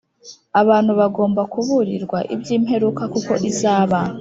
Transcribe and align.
Abantu 0.61 0.91
bagomba 0.99 1.41
kuburirwa 1.51 2.19
iby 2.33 2.47
imperuka 2.57 3.03
kuko 3.13 3.31
izaba 3.49 3.99